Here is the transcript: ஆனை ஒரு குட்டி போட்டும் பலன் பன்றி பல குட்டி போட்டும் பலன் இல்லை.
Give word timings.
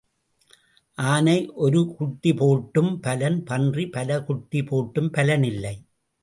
ஆனை 0.97 1.35
ஒரு 1.65 1.81
குட்டி 1.97 2.31
போட்டும் 2.31 2.91
பலன் 3.01 3.37
பன்றி 3.43 3.85
பல 3.89 4.19
குட்டி 4.23 4.61
போட்டும் 4.61 5.09
பலன் 5.11 5.43
இல்லை. 5.43 5.75